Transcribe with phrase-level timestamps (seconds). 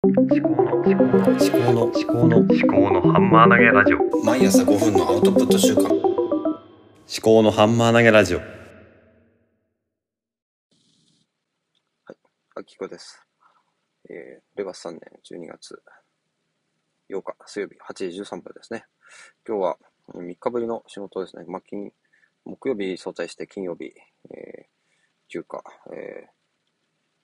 [0.00, 5.98] 思考の思考の思考の思考の思考のハンマー投げラジオ毎朝5分のアウトプット週間思
[7.20, 8.40] 考のハンマー投げラジオ
[12.54, 13.26] あきこです。
[14.08, 15.82] えー、レバス3年12月
[17.10, 18.84] 8日水曜日8時13分ですね。
[19.44, 19.78] 今日は
[20.14, 21.44] 3日ぶりの仕事ですね。
[21.48, 21.90] まあ、金
[22.44, 23.86] 木曜日早退して金曜日、
[24.30, 24.64] えー、
[25.26, 25.60] 休暇、
[25.92, 26.30] えー、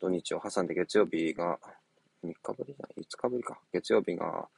[0.00, 1.60] 土日を挟んで月曜日が
[2.24, 3.58] 3日ぶりじゃない、5日ぶりか。
[3.72, 4.48] 月曜日が、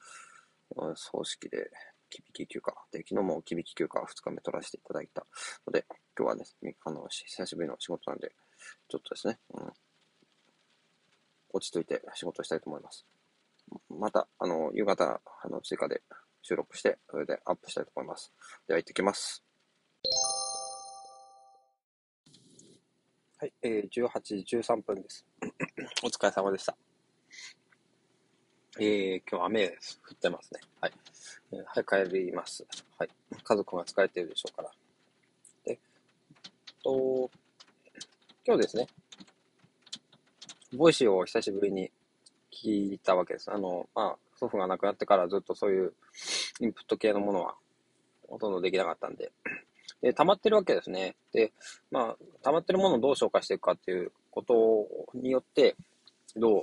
[0.77, 1.71] うん葬式で、
[2.11, 2.75] きびき休暇。
[2.91, 5.27] で、昨日もきびき休暇2日目取らせていただいた
[5.67, 5.85] ので、
[6.19, 6.45] 今日はね、
[6.85, 8.33] あの、久しぶりの仕事なんで、
[8.89, 9.73] ちょっとですね、うん、
[11.53, 13.07] 落ち着いて仕事したいと思います。
[13.89, 16.03] また、あの、夕方、あの、追加で
[16.43, 18.33] 収録して、それでアップしたいと思います。
[18.67, 19.43] では、行ってきます。
[23.39, 25.27] はい、えー、18時13分です。
[26.03, 26.77] お疲れ様でした。
[28.79, 29.73] えー、今日雨降
[30.13, 30.61] ってますね。
[30.83, 30.93] はい。
[31.53, 32.67] えーはい、帰ります。
[32.99, 33.09] はい。
[33.43, 34.71] 家族が疲れてるでしょうから。
[35.65, 35.79] で、
[36.85, 37.31] と、
[38.47, 38.87] 今日ですね、
[40.77, 41.91] ボイシーを久しぶりに
[42.53, 43.51] 聞いたわけです。
[43.51, 45.95] あの、まあ、祖父が亡くなってからずっとそういう
[46.61, 47.55] インプット系のものは
[48.29, 49.33] ほとんどできなかったんで、
[50.03, 51.17] で、溜まってるわけですね。
[51.33, 51.51] で、
[51.91, 55.77] まあ、溜まってるものをどう消化していくかっていうことによって、
[56.37, 56.63] どう、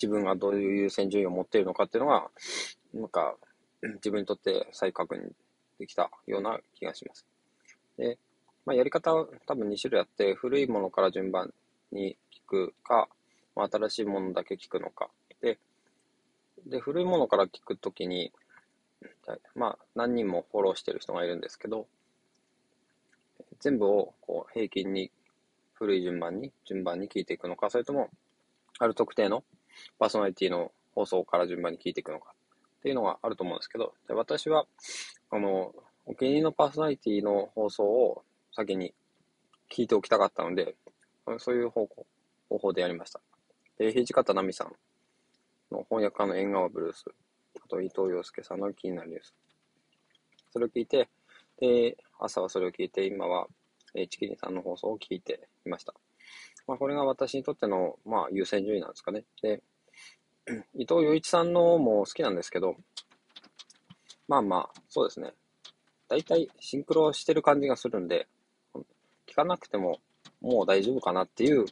[0.00, 2.30] 自分がどういう優先順位を持っているのかっていうのが、
[2.94, 3.36] なんか、
[3.82, 5.32] 自分にとって再確認
[5.78, 7.26] できたような気がします。
[7.96, 8.18] で、
[8.64, 11.52] まあ、やり方は多分2種類あって、古いものから順番
[11.92, 13.08] に聞くか、
[13.54, 15.10] まあ、新しいものだけ聞くのか。
[15.40, 15.58] で、
[16.66, 18.32] で古いものから聞くときに、
[19.54, 21.86] まあ、何人もフォローしてる人がいるんですけど、
[23.60, 25.10] 全部をこう平均に
[25.74, 28.10] 古い順番に、順番に聞いていくのか、それとも、
[28.78, 29.44] ある特定の
[29.98, 32.34] パーソナリティの放送から順番に聞いていくのか
[32.78, 34.66] っていうのがあると思うんですけど、で私は、
[35.30, 35.74] あの、
[36.06, 38.94] お気に入りのパーソナリティの放送を先に
[39.70, 40.74] 聞いておきたかったので、
[41.38, 42.06] そういう方向
[42.48, 43.20] 方法でやりました。
[43.78, 44.72] で、土方奈美さん
[45.72, 47.04] の翻訳家の縁側ブルース、
[47.64, 49.34] あと伊藤洋介さんの気になるニュース。
[50.52, 51.08] それを聞いて、
[51.60, 53.46] で、朝はそれを聞いて、今は、
[53.94, 55.94] えチキリンさんの放送を聞いていました。
[56.66, 59.24] まあ、これが私にとっての、まあ、優先順位なんですかね。
[59.42, 59.62] で、
[60.74, 62.76] 伊藤洋一さんのも好きなんですけど、
[64.28, 65.32] まあまあ、そうですね。
[66.08, 68.28] 大体シンクロしてる感じがするんで、
[69.26, 70.00] 聞かなくても
[70.40, 71.66] もう大丈夫かなっていう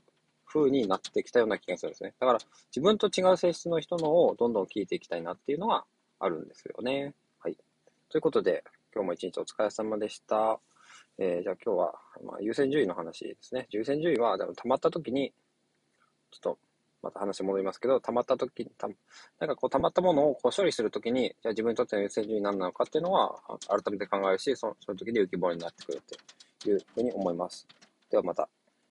[0.47, 2.15] 風になってきたような気がするんですね。
[2.21, 2.39] だから
[2.75, 5.85] 自分と違う性質の人のをどんどん聞いていきたいなっていうのが
[6.21, 7.15] あるんですよね。
[7.41, 7.57] はい。
[8.09, 8.65] ということで、
[8.95, 10.61] 今日も一日お疲れ様でした。
[11.21, 13.67] えーじゃあ今日は、まあ、優先順位の話ですね。
[13.71, 15.33] 優先順位は、でも溜まった時に、
[16.31, 16.59] ちょっと、
[17.03, 18.89] また話戻りますけど、溜まった時に、た
[19.41, 23.37] なんかこう溜まったものをこう処理するときに、じゃあ自分にとっての優先順位何なのかっていうのは、
[23.67, 26.03] 改めて考えるし、そのその時で浮き彫りになってくる
[26.61, 27.67] というふうに思います。
[28.11, 28.49] ではまた。